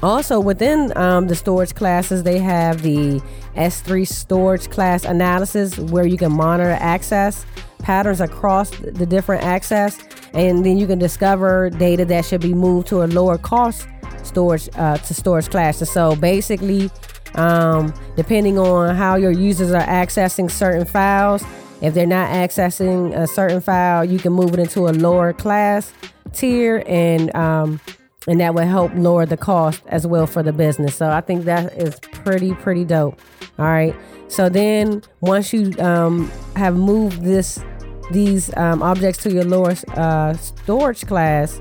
also 0.02 0.40
within 0.40 0.96
um, 0.96 1.26
the 1.26 1.34
storage 1.34 1.74
classes, 1.74 2.22
they 2.22 2.38
have 2.38 2.82
the 2.82 3.20
S3 3.56 4.06
storage 4.06 4.70
class 4.70 5.04
analysis 5.04 5.78
where 5.78 6.06
you 6.06 6.16
can 6.16 6.32
monitor 6.32 6.76
access 6.80 7.44
patterns 7.80 8.20
across 8.20 8.70
the 8.70 9.06
different 9.06 9.42
access, 9.42 9.98
and 10.32 10.64
then 10.64 10.78
you 10.78 10.86
can 10.86 10.98
discover 10.98 11.70
data 11.70 12.04
that 12.04 12.24
should 12.24 12.40
be 12.40 12.54
moved 12.54 12.86
to 12.88 13.02
a 13.02 13.06
lower 13.06 13.38
cost 13.38 13.88
storage 14.22 14.68
uh, 14.76 14.96
to 14.98 15.14
storage 15.14 15.48
classes. 15.50 15.90
So 15.90 16.14
basically, 16.16 16.90
um, 17.34 17.92
depending 18.16 18.58
on 18.58 18.94
how 18.94 19.16
your 19.16 19.30
users 19.30 19.72
are 19.72 19.82
accessing 19.82 20.50
certain 20.50 20.84
files, 20.84 21.44
if 21.82 21.94
they're 21.94 22.06
not 22.06 22.28
accessing 22.28 23.16
a 23.16 23.26
certain 23.26 23.60
file, 23.60 24.04
you 24.04 24.18
can 24.18 24.32
move 24.32 24.52
it 24.52 24.60
into 24.60 24.88
a 24.88 24.92
lower 24.92 25.32
class 25.32 25.92
tier 26.32 26.84
and 26.86 27.34
um, 27.34 27.80
and 28.28 28.40
that 28.40 28.54
will 28.54 28.66
help 28.66 28.92
lower 28.94 29.24
the 29.24 29.36
cost 29.36 29.82
as 29.86 30.06
well 30.06 30.26
for 30.26 30.42
the 30.42 30.52
business. 30.52 30.94
So 30.94 31.08
I 31.08 31.20
think 31.20 31.44
that 31.46 31.72
is 31.74 31.98
pretty 32.00 32.54
pretty 32.54 32.84
dope. 32.84 33.18
All 33.58 33.64
right. 33.64 33.94
So 34.28 34.48
then 34.48 35.02
once 35.20 35.52
you 35.52 35.72
um, 35.78 36.30
have 36.54 36.76
moved 36.76 37.22
this 37.22 37.58
these 38.12 38.54
um, 38.56 38.82
objects 38.82 39.22
to 39.22 39.32
your 39.32 39.44
lower 39.44 39.74
uh, 39.94 40.34
storage 40.34 41.06
class, 41.06 41.60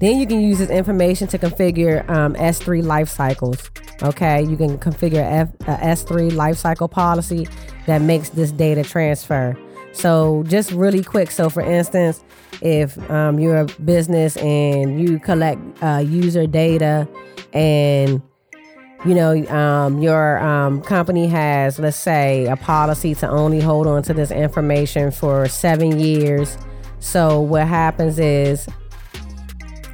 then 0.00 0.18
you 0.18 0.26
can 0.26 0.40
use 0.40 0.58
this 0.58 0.70
information 0.70 1.26
to 1.28 1.38
configure 1.38 2.08
um, 2.10 2.34
S3 2.34 2.82
life 2.84 3.08
cycles. 3.08 3.70
Okay, 4.02 4.42
you 4.42 4.56
can 4.56 4.78
configure 4.78 5.22
F, 5.22 5.48
uh, 5.66 5.76
S3 5.78 6.32
lifecycle 6.32 6.90
policy 6.90 7.48
that 7.86 8.02
makes 8.02 8.28
this 8.30 8.52
data 8.52 8.82
transfer. 8.82 9.56
So, 9.92 10.44
just 10.46 10.72
really 10.72 11.02
quick. 11.02 11.30
So, 11.30 11.48
for 11.48 11.62
instance, 11.62 12.22
if 12.60 12.98
um, 13.10 13.38
you're 13.38 13.60
a 13.60 13.64
business 13.64 14.36
and 14.36 15.00
you 15.00 15.18
collect 15.18 15.60
uh, 15.82 16.04
user 16.04 16.46
data 16.46 17.08
and 17.54 18.20
you 19.04 19.14
know, 19.14 19.46
um, 19.48 20.02
your 20.02 20.38
um, 20.38 20.82
company 20.82 21.28
has, 21.28 21.78
let's 21.78 21.96
say, 21.96 22.46
a 22.46 22.56
policy 22.56 23.14
to 23.14 23.28
only 23.28 23.60
hold 23.60 23.86
on 23.86 24.02
to 24.02 24.12
this 24.12 24.30
information 24.30 25.10
for 25.10 25.48
seven 25.48 25.98
years. 26.00 26.58
So, 26.98 27.40
what 27.40 27.66
happens 27.68 28.18
is 28.18 28.66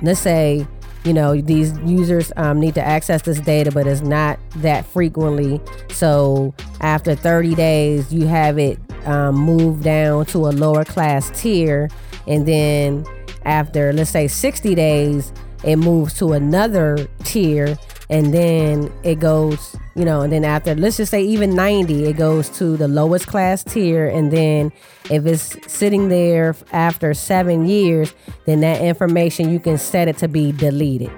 let's 0.03 0.21
say 0.21 0.67
you 1.05 1.13
know 1.13 1.41
these 1.41 1.77
users 1.81 2.33
um, 2.37 2.61
need 2.61 2.75
to 2.75 2.85
access 2.85 3.23
this 3.23 3.41
data 3.41 3.73
but 3.73 3.87
it's 3.87 4.03
not 4.03 4.39
that 4.57 4.85
frequently. 4.85 5.61
So 5.91 6.55
after 6.81 7.15
30 7.15 7.55
days 7.55 8.13
you 8.13 8.27
have 8.27 8.59
it 8.59 8.79
um, 9.07 9.35
moved 9.35 9.83
down 9.83 10.27
to 10.27 10.39
a 10.47 10.53
lower 10.53 10.85
class 10.85 11.31
tier. 11.41 11.89
And 12.27 12.47
then 12.47 13.05
after 13.45 13.93
let's 13.93 14.11
say 14.11 14.29
60 14.29 14.75
days 14.75 15.33
it 15.65 15.77
moves 15.77 16.15
to 16.15 16.33
another 16.33 17.09
tier 17.25 17.77
and 18.13 18.35
then 18.35 18.93
it 19.03 19.19
goes 19.19 19.75
you 19.95 20.05
know 20.05 20.21
and 20.21 20.33
then 20.33 20.45
after 20.45 20.75
let's 20.75 20.99
just 20.99 21.11
say 21.11 21.23
even 21.23 21.57
90 21.57 22.05
it 22.05 22.13
goes 22.19 22.51
to 22.51 22.77
the 22.77 22.87
lowest 22.87 23.27
class 23.27 23.65
tier. 23.65 24.07
And 24.07 24.31
then 24.31 24.71
if 25.11 25.25
it's 25.27 25.57
sitting 25.73 26.09
there 26.09 26.55
after 26.73 27.15
seven 27.15 27.65
years 27.67 28.15
then 28.45 28.61
that 28.61 28.83
information 28.83 29.51
you 29.51 29.59
can 29.59 29.79
set 29.79 30.09
it 30.09 30.19
to 30.19 30.29
be 30.29 30.53
deleted. 30.53 31.11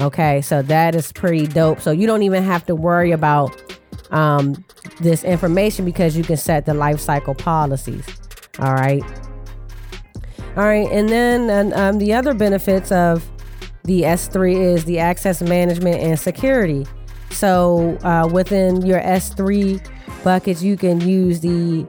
Okay? 0.00 0.40
So 0.40 0.62
that 0.62 0.94
is 0.94 1.12
pretty 1.12 1.48
dope. 1.48 1.80
So 1.80 1.90
you 1.90 2.06
don't 2.06 2.22
even 2.22 2.44
have 2.44 2.64
to 2.66 2.76
worry 2.76 3.10
about 3.10 3.60
um, 4.12 4.64
this 5.00 5.24
information 5.24 5.84
because 5.84 6.16
you 6.16 6.22
can 6.22 6.36
set 6.36 6.66
the 6.66 6.74
life 6.74 7.00
cycle 7.00 7.34
policies. 7.34 8.06
All 8.60 8.74
right? 8.74 9.02
All 10.56 10.64
right. 10.64 10.88
And 10.90 11.08
then 11.08 11.72
um, 11.72 11.98
the 11.98 12.12
other 12.12 12.32
benefits 12.32 12.92
of 12.92 13.28
the 13.88 14.02
S3 14.02 14.54
is 14.54 14.84
the 14.84 14.98
access 14.98 15.40
management 15.40 15.96
and 15.96 16.18
security. 16.18 16.86
So 17.30 17.96
uh, 18.02 18.28
within 18.30 18.84
your 18.84 19.00
S3 19.00 19.82
buckets, 20.22 20.62
you 20.62 20.76
can 20.76 21.00
use 21.00 21.40
the 21.40 21.86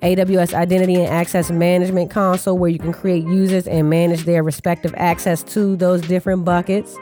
AWS 0.00 0.54
Identity 0.54 0.94
and 0.94 1.08
Access 1.08 1.50
Management 1.50 2.10
Console 2.10 2.56
where 2.56 2.70
you 2.70 2.78
can 2.78 2.92
create 2.92 3.24
users 3.24 3.68
and 3.68 3.90
manage 3.90 4.24
their 4.24 4.42
respective 4.42 4.94
access 4.96 5.42
to 5.42 5.76
those 5.76 6.00
different 6.00 6.46
buckets. 6.46 6.96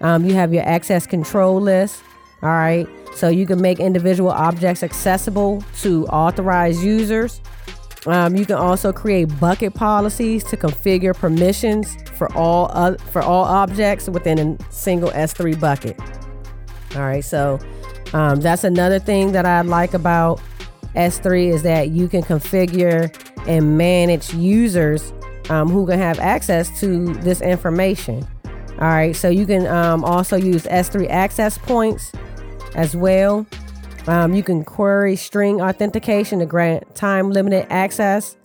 Um, 0.00 0.24
you 0.24 0.34
have 0.34 0.52
your 0.52 0.64
access 0.64 1.06
control 1.06 1.60
list. 1.60 2.02
All 2.42 2.48
right. 2.48 2.88
So 3.14 3.28
you 3.28 3.46
can 3.46 3.62
make 3.62 3.78
individual 3.78 4.30
objects 4.30 4.82
accessible 4.82 5.62
to 5.82 6.04
authorized 6.08 6.82
users. 6.82 7.40
Um, 8.06 8.36
you 8.36 8.44
can 8.44 8.56
also 8.56 8.92
create 8.92 9.24
bucket 9.40 9.74
policies 9.74 10.44
to 10.44 10.56
configure 10.56 11.14
permissions 11.14 11.96
for 12.16 12.32
all 12.34 12.70
uh, 12.72 12.96
for 12.96 13.22
all 13.22 13.44
objects 13.44 14.08
within 14.08 14.38
a 14.38 14.72
single 14.72 15.10
S3 15.10 15.58
bucket. 15.58 15.98
All 16.94 17.02
right, 17.02 17.24
so 17.24 17.58
um, 18.12 18.40
that's 18.40 18.64
another 18.64 18.98
thing 18.98 19.32
that 19.32 19.46
I 19.46 19.62
like 19.62 19.94
about 19.94 20.40
S3 20.94 21.52
is 21.52 21.62
that 21.62 21.90
you 21.90 22.08
can 22.08 22.22
configure 22.22 23.12
and 23.48 23.76
manage 23.76 24.32
users 24.34 25.12
um, 25.48 25.68
who 25.68 25.86
can 25.86 25.98
have 25.98 26.18
access 26.18 26.78
to 26.80 27.12
this 27.14 27.40
information. 27.40 28.26
All 28.80 28.88
right, 28.88 29.14
so 29.14 29.28
you 29.28 29.46
can 29.46 29.66
um, 29.66 30.04
also 30.04 30.36
use 30.36 30.64
S3 30.64 31.08
access 31.08 31.58
points 31.58 32.12
as 32.74 32.94
well. 32.94 33.46
Um, 34.06 34.34
you 34.34 34.42
can 34.42 34.64
query 34.64 35.16
string 35.16 35.60
authentication 35.60 36.38
to 36.40 36.46
grant 36.46 36.94
time 36.94 37.30
limited 37.30 37.66
access. 37.70 38.36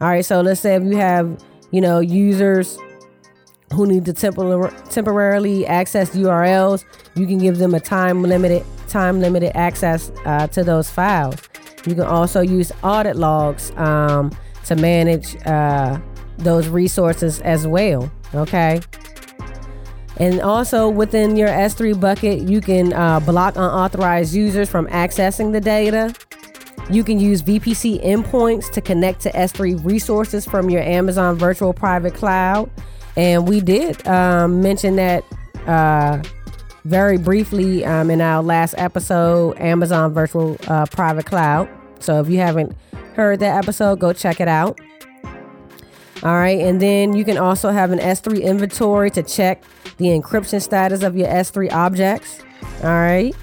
All 0.00 0.08
right, 0.08 0.24
so 0.24 0.40
let's 0.40 0.60
say 0.60 0.74
if 0.74 0.82
you 0.82 0.96
have, 0.96 1.42
you 1.70 1.80
know, 1.80 2.00
users 2.00 2.78
who 3.72 3.86
need 3.86 4.04
to 4.04 4.12
tempor- 4.12 4.90
temporarily 4.90 5.66
access 5.66 6.10
URLs, 6.10 6.84
you 7.14 7.26
can 7.26 7.38
give 7.38 7.58
them 7.58 7.74
a 7.74 7.80
time 7.80 8.22
limited 8.22 8.64
time 8.88 9.20
limited 9.20 9.56
access 9.56 10.12
uh, 10.24 10.46
to 10.48 10.62
those 10.62 10.90
files. 10.90 11.36
You 11.86 11.94
can 11.94 12.04
also 12.04 12.40
use 12.40 12.72
audit 12.82 13.16
logs 13.16 13.72
um, 13.76 14.30
to 14.66 14.76
manage 14.76 15.36
uh, 15.46 15.98
those 16.38 16.68
resources 16.68 17.40
as 17.40 17.66
well. 17.66 18.10
Okay. 18.34 18.80
And 20.18 20.40
also 20.40 20.88
within 20.88 21.36
your 21.36 21.48
S3 21.48 21.98
bucket, 21.98 22.48
you 22.48 22.60
can 22.60 22.92
uh, 22.92 23.20
block 23.20 23.56
unauthorized 23.56 24.34
users 24.34 24.68
from 24.68 24.86
accessing 24.88 25.52
the 25.52 25.60
data. 25.60 26.14
You 26.90 27.02
can 27.02 27.18
use 27.18 27.42
VPC 27.42 28.04
endpoints 28.04 28.70
to 28.72 28.80
connect 28.80 29.20
to 29.22 29.30
S3 29.32 29.84
resources 29.84 30.46
from 30.46 30.70
your 30.70 30.82
Amazon 30.82 31.36
Virtual 31.36 31.72
Private 31.72 32.14
Cloud. 32.14 32.70
And 33.16 33.48
we 33.48 33.60
did 33.60 34.06
um, 34.06 34.60
mention 34.60 34.96
that 34.96 35.24
uh, 35.66 36.22
very 36.84 37.16
briefly 37.16 37.84
um, 37.84 38.10
in 38.10 38.20
our 38.20 38.42
last 38.42 38.74
episode, 38.76 39.58
Amazon 39.58 40.12
Virtual 40.12 40.56
uh, 40.68 40.86
Private 40.86 41.26
Cloud. 41.26 41.68
So 42.00 42.20
if 42.20 42.28
you 42.28 42.38
haven't 42.38 42.76
heard 43.14 43.40
that 43.40 43.56
episode, 43.56 43.98
go 43.98 44.12
check 44.12 44.40
it 44.40 44.48
out. 44.48 44.78
All 46.24 46.36
right, 46.36 46.58
and 46.58 46.80
then 46.80 47.12
you 47.12 47.22
can 47.22 47.36
also 47.36 47.70
have 47.70 47.90
an 47.92 47.98
S3 47.98 48.42
inventory 48.42 49.10
to 49.10 49.22
check 49.22 49.62
the 49.98 50.06
encryption 50.06 50.62
status 50.62 51.02
of 51.02 51.14
your 51.16 51.28
S3 51.28 51.70
objects. 51.70 52.40
All 52.82 52.88
right, 52.88 53.36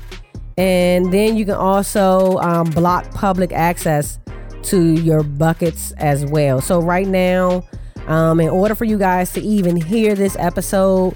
and 0.58 1.14
then 1.14 1.38
you 1.38 1.46
can 1.46 1.54
also 1.54 2.38
um, 2.40 2.72
block 2.72 3.12
public 3.12 3.52
access 3.52 4.18
to 4.64 4.94
your 4.94 5.22
buckets 5.22 5.92
as 5.94 6.26
well. 6.26 6.60
So, 6.60 6.82
right 6.82 7.08
now, 7.08 7.64
um, 8.08 8.40
in 8.40 8.50
order 8.50 8.74
for 8.74 8.86
you 8.86 8.98
guys 8.98 9.32
to 9.34 9.42
even 9.42 9.76
hear 9.76 10.16
this 10.16 10.36
episode, 10.40 11.16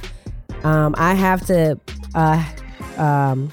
um, 0.63 0.93
I 1.00 1.15
have 1.15 1.48
to 1.48 1.79
uh, 2.13 2.45
um, 2.98 3.51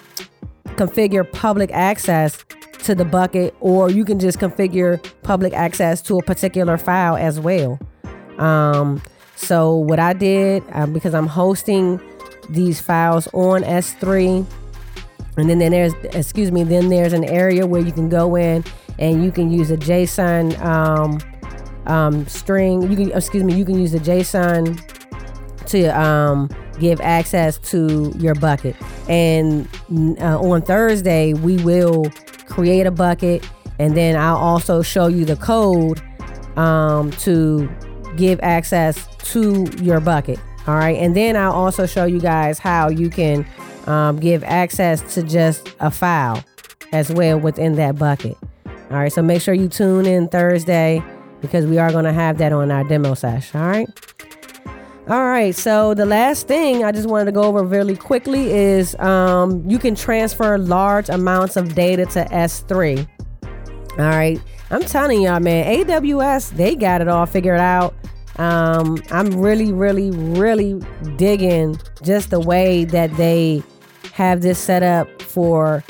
configure 0.76 1.30
public 1.32 1.70
access 1.72 2.44
to 2.80 2.94
the 2.94 3.06
bucket, 3.06 3.54
or 3.60 3.90
you 3.90 4.04
can 4.04 4.18
just 4.18 4.38
configure 4.38 5.02
public 5.22 5.54
access 5.54 6.02
to 6.02 6.18
a 6.18 6.22
particular 6.22 6.76
file 6.76 7.16
as 7.16 7.40
well. 7.40 7.78
Um, 8.38 9.02
so 9.36 9.74
what 9.74 9.98
I 9.98 10.12
did, 10.12 10.62
um, 10.72 10.92
because 10.92 11.14
I'm 11.14 11.26
hosting 11.26 12.00
these 12.48 12.80
files 12.80 13.28
on 13.32 13.62
S3, 13.62 14.46
And 15.36 15.48
then, 15.48 15.58
then 15.58 15.72
there's, 15.72 15.94
excuse 16.14 16.52
me, 16.52 16.62
then 16.62 16.90
there's 16.90 17.12
an 17.12 17.24
area 17.24 17.66
where 17.66 17.80
you 17.80 17.92
can 17.92 18.08
go 18.08 18.36
in 18.36 18.64
and 18.98 19.24
you 19.24 19.32
can 19.32 19.50
use 19.50 19.70
a 19.70 19.76
JSON 19.76 20.60
um, 20.62 21.18
um, 21.86 22.26
string. 22.26 22.82
You 22.90 22.96
can, 22.96 23.12
excuse 23.12 23.42
me, 23.42 23.54
you 23.54 23.64
can 23.64 23.78
use 23.78 23.92
the 23.92 23.98
JSON 23.98 24.78
to 25.66 25.86
um, 25.98 26.50
give 26.78 27.00
access 27.00 27.58
to 27.70 28.12
your 28.18 28.34
bucket. 28.34 28.76
And 29.08 29.68
uh, 30.20 30.38
on 30.38 30.62
Thursday, 30.62 31.32
we 31.32 31.56
will 31.64 32.04
create 32.46 32.86
a 32.86 32.90
bucket, 32.90 33.48
and 33.78 33.96
then 33.96 34.16
I'll 34.16 34.36
also 34.36 34.82
show 34.82 35.06
you 35.06 35.24
the 35.24 35.36
code 35.36 36.02
um, 36.58 37.10
to 37.12 37.68
give 38.16 38.40
access 38.42 39.06
to 39.32 39.66
your 39.80 40.00
bucket. 40.00 40.38
All 40.66 40.76
right, 40.76 40.96
and 40.96 41.16
then 41.16 41.36
I'll 41.36 41.52
also 41.52 41.86
show 41.86 42.04
you 42.04 42.20
guys 42.20 42.58
how 42.58 42.88
you 42.88 43.10
can 43.10 43.44
um, 43.86 44.20
give 44.20 44.44
access 44.44 45.14
to 45.14 45.22
just 45.22 45.74
a 45.80 45.90
file 45.90 46.44
as 46.92 47.10
well 47.10 47.40
within 47.40 47.74
that 47.76 47.98
bucket. 47.98 48.36
All 48.66 48.98
right, 48.98 49.12
so 49.12 49.22
make 49.22 49.42
sure 49.42 49.54
you 49.54 49.68
tune 49.68 50.06
in 50.06 50.28
Thursday 50.28 51.02
because 51.40 51.66
we 51.66 51.78
are 51.78 51.90
going 51.90 52.04
to 52.04 52.12
have 52.12 52.38
that 52.38 52.52
on 52.52 52.70
our 52.70 52.84
demo 52.84 53.14
session. 53.14 53.60
All 53.60 53.66
right. 53.66 53.88
All 55.08 55.24
right, 55.24 55.52
so 55.52 55.94
the 55.94 56.06
last 56.06 56.46
thing 56.46 56.84
I 56.84 56.92
just 56.92 57.08
wanted 57.08 57.24
to 57.24 57.32
go 57.32 57.42
over 57.42 57.64
really 57.64 57.96
quickly 57.96 58.52
is 58.52 58.94
um, 59.00 59.68
you 59.68 59.80
can 59.80 59.96
transfer 59.96 60.56
large 60.58 61.08
amounts 61.08 61.56
of 61.56 61.74
data 61.74 62.06
to 62.06 62.24
S3. 62.26 63.08
All 63.98 64.04
right, 64.04 64.40
I'm 64.72 64.82
telling 64.82 65.20
y'all, 65.20 65.38
man, 65.38 65.66
AWS, 65.86 66.56
they 66.56 66.74
got 66.74 67.02
it 67.02 67.08
all 67.08 67.26
figured 67.26 67.60
out. 67.60 67.94
Um, 68.36 69.02
I'm 69.10 69.30
really, 69.38 69.70
really, 69.70 70.10
really 70.10 70.80
digging 71.16 71.78
just 72.02 72.30
the 72.30 72.40
way 72.40 72.84
that 72.86 73.14
they 73.18 73.62
have 74.14 74.40
this 74.40 74.58
set 74.58 74.82
up 74.82 75.20
for 75.20 75.84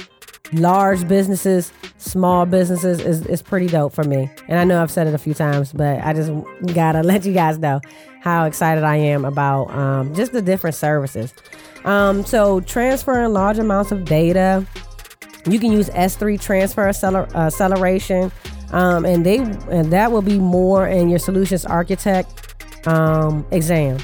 large 0.53 1.07
businesses, 1.07 1.73
small 1.99 2.45
businesses 2.45 3.01
is, 3.01 3.25
is 3.27 3.41
pretty 3.41 3.69
dope 3.69 3.93
for 3.93 4.05
me. 4.05 4.29
And 4.49 4.59
I 4.59 4.65
know 4.65 4.83
I've 4.83 4.91
said 4.91 5.07
it 5.07 5.15
a 5.15 5.19
few 5.19 5.35
times, 5.35 5.73
but 5.73 6.01
I 6.01 6.13
just 6.13 6.33
gotta 6.75 7.03
let 7.05 7.25
you 7.25 7.33
guys 7.33 7.59
know 7.59 7.81
how 8.21 8.47
excited 8.47 8.85
I 8.85 8.97
am 8.97 9.25
about 9.25 9.71
um, 9.71 10.15
just 10.15 10.33
the 10.33 10.43
different 10.43 10.75
services. 10.75 11.33
Um, 11.85 12.25
so, 12.25 12.61
transferring 12.61 13.33
large 13.33 13.59
amounts 13.59 13.91
of 13.91 14.05
data, 14.05 14.65
you 15.49 15.59
can 15.59 15.73
use 15.73 15.89
S3 15.91 16.41
transfer 16.41 16.85
acceler- 16.85 17.33
acceleration, 17.35 18.31
um, 18.73 19.05
and 19.05 19.25
they 19.25 19.39
and 19.39 19.93
that 19.93 20.11
will 20.11 20.23
be 20.23 20.39
more 20.39 20.87
in 20.87 21.09
your 21.09 21.19
solutions 21.19 21.65
architect 21.65 22.87
um, 22.87 23.47
exam. 23.51 23.99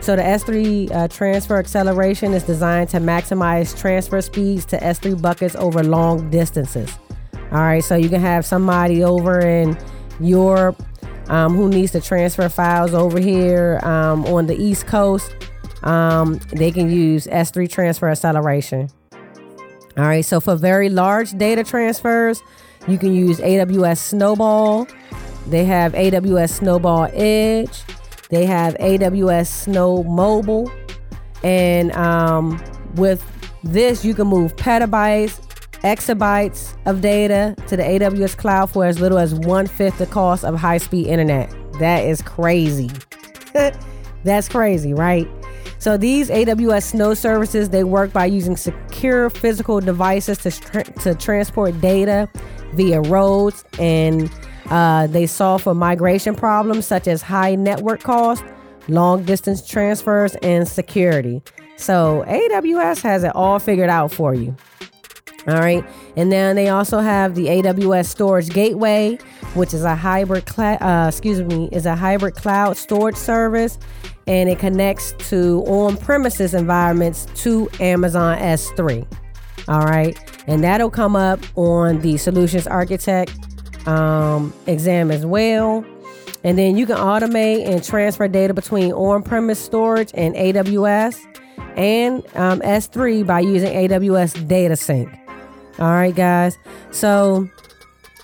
So 0.00 0.16
the 0.16 0.22
S3 0.22 0.90
uh, 0.90 1.08
transfer 1.08 1.58
acceleration 1.58 2.32
is 2.32 2.42
designed 2.42 2.88
to 2.90 2.98
maximize 2.98 3.78
transfer 3.78 4.20
speeds 4.20 4.64
to 4.66 4.78
S3 4.78 5.20
buckets 5.22 5.54
over 5.54 5.84
long 5.84 6.28
distances. 6.30 6.90
All 7.52 7.60
right, 7.60 7.84
so 7.84 7.94
you 7.94 8.08
can 8.08 8.20
have 8.20 8.44
somebody 8.44 9.04
over 9.04 9.38
in 9.40 9.78
Europe 10.18 10.82
um, 11.28 11.54
who 11.54 11.68
needs 11.68 11.92
to 11.92 12.00
transfer 12.00 12.48
files 12.48 12.94
over 12.94 13.18
here 13.18 13.80
um, 13.82 14.24
on 14.26 14.46
the 14.46 14.56
East 14.56 14.86
Coast, 14.86 15.34
um, 15.82 16.38
they 16.50 16.70
can 16.70 16.90
use 16.90 17.26
S3 17.26 17.68
transfer 17.70 18.08
acceleration. 18.08 18.88
All 19.96 20.04
right, 20.04 20.24
so 20.24 20.40
for 20.40 20.56
very 20.56 20.88
large 20.88 21.32
data 21.32 21.64
transfers, 21.64 22.42
you 22.88 22.98
can 22.98 23.14
use 23.14 23.38
AWS 23.38 23.98
Snowball. 23.98 24.86
They 25.46 25.64
have 25.64 25.92
AWS 25.92 26.50
Snowball 26.50 27.08
Edge. 27.12 27.82
They 28.28 28.46
have 28.46 28.74
AWS 28.74 29.66
Snowmobile. 29.66 30.70
And 31.44 31.92
um, 31.92 32.62
with 32.94 33.24
this, 33.62 34.04
you 34.04 34.14
can 34.14 34.26
move 34.26 34.56
petabytes, 34.56 35.40
exabytes 35.82 36.74
of 36.86 37.00
data 37.00 37.54
to 37.68 37.76
the 37.76 37.82
AWS 37.82 38.36
cloud 38.36 38.70
for 38.70 38.84
as 38.84 39.00
little 39.00 39.18
as 39.18 39.34
one 39.34 39.66
fifth 39.66 39.98
the 39.98 40.06
cost 40.06 40.44
of 40.44 40.54
high 40.54 40.78
speed 40.78 41.06
internet. 41.06 41.54
That 41.78 42.04
is 42.04 42.22
crazy. 42.22 42.90
That's 44.24 44.48
crazy, 44.48 44.94
right? 44.94 45.28
So 45.78 45.96
these 45.96 46.30
AWS 46.30 46.84
Snow 46.84 47.14
services 47.14 47.70
they 47.70 47.82
work 47.82 48.12
by 48.12 48.26
using 48.26 48.56
secure 48.56 49.28
physical 49.30 49.80
devices 49.80 50.38
to 50.38 50.50
tra- 50.52 50.84
to 50.84 51.14
transport 51.16 51.80
data 51.80 52.28
via 52.74 53.00
roads, 53.00 53.64
and 53.78 54.30
uh, 54.70 55.06
they 55.06 55.26
solve 55.26 55.62
for 55.62 55.74
migration 55.74 56.34
problems 56.34 56.86
such 56.86 57.06
as 57.06 57.22
high 57.22 57.54
network 57.54 58.02
costs, 58.02 58.44
long 58.88 59.24
distance 59.24 59.66
transfers, 59.66 60.34
and 60.36 60.66
security. 60.66 61.42
So 61.76 62.24
AWS 62.28 63.02
has 63.02 63.24
it 63.24 63.34
all 63.34 63.58
figured 63.58 63.90
out 63.90 64.12
for 64.12 64.34
you. 64.34 64.56
All 65.48 65.54
right. 65.54 65.84
And 66.16 66.30
then 66.30 66.54
they 66.54 66.68
also 66.68 67.00
have 67.00 67.34
the 67.34 67.46
AWS 67.46 68.06
Storage 68.06 68.48
Gateway, 68.50 69.18
which 69.54 69.74
is 69.74 69.82
a 69.82 69.96
hybrid 69.96 70.46
cloud, 70.46 70.80
uh, 70.80 71.08
excuse 71.08 71.42
me, 71.42 71.68
is 71.72 71.84
a 71.84 71.96
hybrid 71.96 72.34
cloud 72.34 72.76
storage 72.76 73.16
service 73.16 73.78
and 74.28 74.48
it 74.48 74.58
connects 74.58 75.14
to 75.30 75.64
on-premises 75.66 76.54
environments 76.54 77.26
to 77.34 77.68
Amazon 77.80 78.38
S3. 78.38 79.04
All 79.68 79.82
right. 79.82 80.18
And 80.46 80.62
that'll 80.64 80.90
come 80.90 81.16
up 81.16 81.40
on 81.56 82.00
the 82.00 82.16
solutions 82.16 82.66
architect 82.66 83.32
um, 83.86 84.52
exam 84.66 85.10
as 85.10 85.24
well. 85.24 85.84
And 86.44 86.58
then 86.58 86.76
you 86.76 86.86
can 86.86 86.96
automate 86.96 87.68
and 87.68 87.82
transfer 87.82 88.26
data 88.26 88.52
between 88.52 88.92
on-premise 88.92 89.60
storage 89.60 90.10
and 90.14 90.34
AWS 90.34 91.20
and 91.76 92.24
um, 92.36 92.60
S3 92.60 93.26
by 93.26 93.40
using 93.40 93.72
AWS 93.72 94.46
DataSync. 94.46 95.18
All 95.78 95.92
right, 95.92 96.14
guys. 96.14 96.58
So 96.90 97.48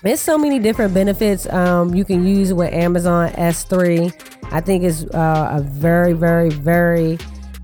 there's 0.03 0.19
so 0.19 0.37
many 0.37 0.59
different 0.59 0.93
benefits 0.93 1.47
um, 1.47 1.93
you 1.93 2.05
can 2.05 2.25
use 2.25 2.53
with 2.53 2.73
Amazon 2.73 3.29
S3. 3.31 4.13
I 4.51 4.61
think 4.61 4.83
it's 4.83 5.03
uh, 5.05 5.49
a 5.53 5.61
very, 5.61 6.13
very, 6.13 6.49
very 6.49 7.17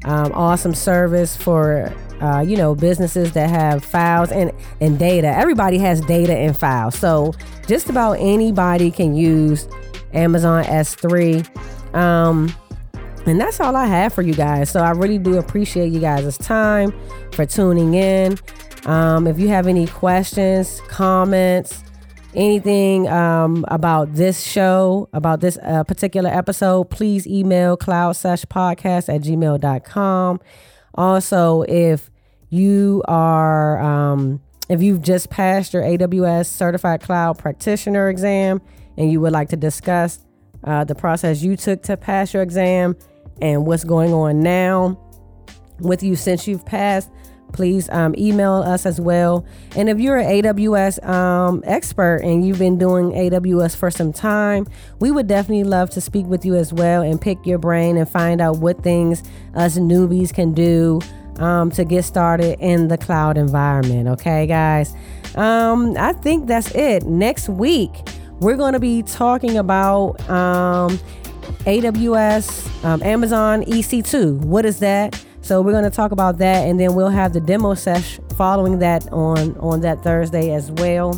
um, 0.06 0.32
awesome 0.34 0.74
service 0.74 1.36
for 1.36 1.94
uh, 2.22 2.44
you 2.46 2.58
know 2.58 2.76
businesses 2.76 3.34
that 3.34 3.50
have 3.50 3.84
files 3.84 4.32
and 4.32 4.52
and 4.82 4.98
data. 5.00 5.28
Everybody 5.28 5.78
has 5.80 6.02
data 6.02 6.36
and 6.36 6.58
files, 6.58 6.96
so 6.98 7.34
just 7.68 7.90
about 7.90 8.14
anybody 8.14 8.92
can 8.92 9.16
use 9.16 9.68
Amazon 10.14 10.64
S3. 10.64 11.96
Um, 11.96 12.54
and 13.26 13.42
that's 13.42 13.60
all 13.60 13.76
I 13.76 13.86
have 13.86 14.14
for 14.14 14.22
you 14.22 14.34
guys. 14.34 14.70
So 14.70 14.82
I 14.82 14.92
really 14.92 15.18
do 15.18 15.38
appreciate 15.38 15.92
you 15.92 16.00
guys' 16.00 16.38
time 16.38 16.94
for 17.32 17.46
tuning 17.46 17.96
in. 17.96 18.38
Um, 18.86 19.26
if 19.26 19.40
you 19.40 19.48
have 19.48 19.66
any 19.66 19.88
questions, 19.88 20.80
comments, 20.88 21.84
anything 22.36 23.08
um, 23.08 23.66
about 23.70 24.14
this 24.14 24.42
show, 24.42 25.10
about 25.12 25.42
this 25.42 25.58
uh, 25.64 25.84
particular 25.84 26.30
episode, 26.30 26.86
please 26.92 27.26
email 27.26 27.78
cloudseshpodcast 27.78 29.14
at 29.14 29.22
gmail.com. 29.22 30.40
Also, 30.96 31.64
if 31.64 32.10
you 32.50 33.04
are, 33.08 33.80
um, 33.80 34.42
if 34.70 34.82
you've 34.82 35.02
just 35.02 35.30
passed 35.30 35.74
your 35.74 35.84
AWS 35.84 36.48
Certified 36.48 37.02
Cloud 37.02 37.38
Practitioner 37.38 38.10
exam 38.10 38.62
and 38.98 39.12
you 39.12 39.20
would 39.22 39.34
like 39.34 39.50
to 39.50 39.58
discuss 39.58 40.20
uh, 40.64 40.84
the 40.84 40.96
process 40.96 41.44
you 41.44 41.56
took 41.56 41.84
to 41.84 41.98
pass 41.98 42.34
your 42.34 42.42
exam 42.42 42.96
and 43.42 43.66
what's 43.66 43.84
going 43.84 44.14
on 44.14 44.40
now 44.40 45.00
with 45.80 46.02
you 46.02 46.16
since 46.16 46.48
you've 46.48 46.66
passed, 46.66 47.12
please 47.56 47.90
um, 47.90 48.14
email 48.18 48.56
us 48.56 48.86
as 48.86 49.00
well. 49.00 49.46
And 49.76 49.90
if 49.90 50.00
you're 50.00 50.18
an 50.18 50.44
AWS 50.44 51.08
um, 51.08 51.64
expert 51.66 52.18
and 52.18 52.46
you've 52.46 52.60
been 52.60 52.78
doing 52.78 53.12
AWS 53.12 53.76
for 53.76 53.90
some 53.90 54.12
time, 54.12 54.68
we 55.00 55.10
would 55.10 55.28
definitely 55.28 55.64
love 55.64 55.90
to 55.92 56.02
speak 56.02 56.26
with 56.26 56.46
you 56.46 56.56
as 56.56 56.74
well 56.74 57.02
and 57.02 57.20
pick 57.20 57.46
your 57.46 57.58
brain 57.58 57.98
and 57.98 58.10
find 58.10 58.42
out 58.42 58.58
what 58.58 58.84
things 58.84 59.24
us 59.56 59.78
newbies 59.78 60.34
can 60.34 60.54
do 60.54 61.00
um, 61.38 61.72
to 61.72 61.86
get 61.86 62.04
started 62.04 62.58
in 62.60 62.90
the 62.90 62.98
cloud 62.98 63.38
environment. 63.38 64.08
Okay, 64.10 64.46
guys. 64.48 64.94
Um, 65.36 65.96
I 65.98 66.14
think 66.14 66.48
that's 66.48 66.74
it. 66.76 67.04
Next 67.04 67.50
week, 67.50 67.92
we're 68.40 68.58
going 68.58 68.74
to 68.74 68.80
be 68.80 69.02
talking 69.04 69.58
about 69.58 70.20
um, 70.30 71.00
AWS, 71.66 72.84
um, 72.84 73.02
Amazon 73.04 73.64
EC2. 73.64 74.40
What 74.40 74.66
is 74.66 74.80
that? 74.80 75.24
So 75.46 75.62
we're 75.62 75.74
going 75.74 75.84
to 75.84 75.92
talk 75.92 76.12
about 76.12 76.40
that, 76.40 76.68
and 76.68 76.80
then 76.80 76.96
we'll 76.96 77.10
have 77.10 77.32
the 77.34 77.40
demo 77.40 77.76
sesh 77.76 78.20
following 78.36 78.80
that 78.80 79.08
on 79.14 79.56
on 79.58 79.82
that 79.82 80.02
Thursday 80.02 80.52
as 80.52 80.72
well. 80.72 81.14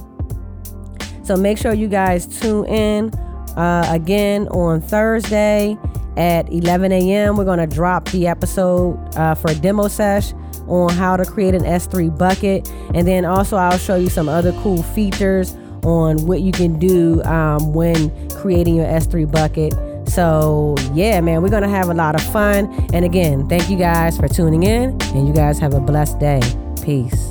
So 1.24 1.38
make 1.38 1.58
sure 1.58 1.74
you 1.74 1.88
guys 1.88 2.28
tune 2.28 2.66
in 2.66 3.14
uh, 3.56 3.88
again 3.90 4.50
on 4.50 4.82
Thursday 4.82 5.78
at 6.18 6.52
11 6.52 6.92
a.m. 6.92 7.38
We're 7.38 7.46
going 7.46 7.70
to 7.70 7.74
drop 7.74 8.10
the 8.10 8.28
episode 8.28 9.00
uh, 9.16 9.34
for 9.34 9.52
a 9.52 9.56
demo 9.56 9.88
sesh 9.88 10.34
on 10.68 10.92
how 10.92 11.16
to 11.16 11.24
create 11.24 11.56
an 11.56 11.64
S3 11.64 12.18
bucket, 12.18 12.70
and 12.94 13.08
then 13.08 13.24
also 13.24 13.56
I'll 13.56 13.78
show 13.78 13.96
you 13.96 14.10
some 14.10 14.28
other 14.28 14.52
cool 14.62 14.84
features 14.84 15.54
on 15.86 16.28
what 16.28 16.42
you 16.42 16.52
can 16.52 16.78
do 16.80 17.24
um, 17.24 17.74
when 17.74 18.30
creating 18.32 18.76
your 18.76 18.88
S3 18.88 19.32
bucket. 19.32 19.74
So, 20.08 20.76
yeah, 20.94 21.22
man, 21.22 21.42
we're 21.42 21.50
going 21.50 21.64
to 21.64 21.70
have 21.70 21.90
a 21.90 21.94
lot 21.94 22.16
of 22.16 22.24
fun. 22.32 22.88
And 22.94 23.06
again, 23.06 23.48
thank 23.48 23.70
you 23.70 23.78
guys 23.78 24.18
for 24.18 24.28
tuning 24.28 24.64
in, 24.64 24.98
and 25.14 25.28
you 25.28 25.34
guys 25.34 25.60
have 25.60 25.74
a 25.74 25.80
blessed 25.80 26.20
day. 26.20 26.42
Peace. 26.84 27.27